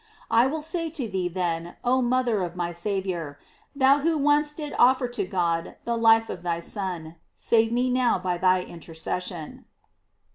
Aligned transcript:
I 0.31 0.47
will 0.47 0.63
say 0.63 0.89
to 0.89 1.07
thee 1.07 1.27
then, 1.27 1.75
oh 1.83 2.01
mother 2.01 2.41
of 2.41 2.55
my 2.55 2.71
Saviour, 2.71 3.37
thou 3.75 3.99
who 3.99 4.17
once 4.17 4.51
didst 4.51 4.73
offer 4.79 5.07
to 5.09 5.27
God 5.27 5.75
the 5.85 5.95
life 5.95 6.27
of 6.27 6.41
thy 6.41 6.59
Son, 6.59 7.17
save 7.35 7.71
me 7.71 7.87
now 7.87 8.17
by 8.17 8.39
thy 8.39 8.63
intercession. 8.63 9.65